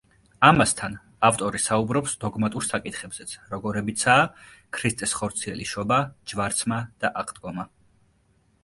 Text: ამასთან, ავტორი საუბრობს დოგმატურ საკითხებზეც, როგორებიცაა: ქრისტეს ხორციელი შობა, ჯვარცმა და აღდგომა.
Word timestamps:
ამასთან, 0.47 0.95
ავტორი 1.27 1.61
საუბრობს 1.65 2.15
დოგმატურ 2.23 2.65
საკითხებზეც, 2.69 3.35
როგორებიცაა: 3.53 4.25
ქრისტეს 4.79 5.15
ხორციელი 5.21 5.71
შობა, 5.75 6.03
ჯვარცმა 6.33 6.83
და 7.05 7.15
აღდგომა. 7.25 7.71